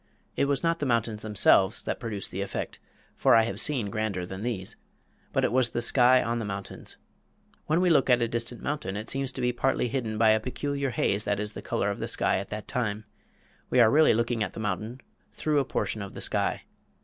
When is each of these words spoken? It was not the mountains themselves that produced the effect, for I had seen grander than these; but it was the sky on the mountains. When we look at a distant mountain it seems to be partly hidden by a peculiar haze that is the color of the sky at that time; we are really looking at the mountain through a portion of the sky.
It 0.35 0.45
was 0.45 0.63
not 0.63 0.79
the 0.79 0.87
mountains 0.87 1.21
themselves 1.21 1.83
that 1.83 1.99
produced 1.99 2.31
the 2.31 2.41
effect, 2.41 2.79
for 3.15 3.35
I 3.35 3.43
had 3.43 3.59
seen 3.59 3.91
grander 3.91 4.25
than 4.25 4.41
these; 4.41 4.75
but 5.31 5.43
it 5.43 5.51
was 5.51 5.69
the 5.69 5.79
sky 5.83 6.23
on 6.23 6.39
the 6.39 6.43
mountains. 6.43 6.97
When 7.67 7.81
we 7.81 7.91
look 7.91 8.09
at 8.09 8.19
a 8.19 8.27
distant 8.27 8.63
mountain 8.63 8.97
it 8.97 9.09
seems 9.09 9.31
to 9.33 9.41
be 9.41 9.53
partly 9.53 9.89
hidden 9.89 10.17
by 10.17 10.31
a 10.31 10.39
peculiar 10.39 10.89
haze 10.89 11.23
that 11.25 11.39
is 11.39 11.53
the 11.53 11.61
color 11.61 11.91
of 11.91 11.99
the 11.99 12.07
sky 12.07 12.37
at 12.39 12.49
that 12.49 12.67
time; 12.67 13.05
we 13.69 13.79
are 13.79 13.91
really 13.91 14.15
looking 14.15 14.41
at 14.41 14.53
the 14.53 14.59
mountain 14.59 15.01
through 15.33 15.59
a 15.59 15.65
portion 15.65 16.01
of 16.01 16.15
the 16.15 16.21
sky. 16.21 16.63